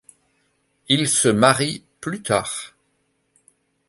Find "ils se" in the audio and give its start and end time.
0.89-1.27